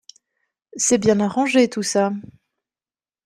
C’est 0.75 0.97
bien 0.97 1.19
arrangé, 1.19 1.69
tout 1.69 1.83
ça… 1.83 2.11